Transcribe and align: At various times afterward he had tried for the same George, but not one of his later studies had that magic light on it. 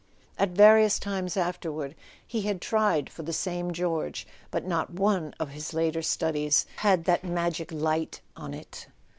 At 0.39 0.49
various 0.49 0.97
times 0.97 1.37
afterward 1.37 1.93
he 2.25 2.41
had 2.41 2.59
tried 2.59 3.07
for 3.07 3.21
the 3.21 3.31
same 3.31 3.71
George, 3.71 4.25
but 4.49 4.65
not 4.65 4.89
one 4.93 5.35
of 5.39 5.49
his 5.49 5.75
later 5.75 6.01
studies 6.01 6.65
had 6.77 7.03
that 7.05 7.23
magic 7.23 7.71
light 7.71 8.21
on 8.35 8.55
it. 8.55 8.87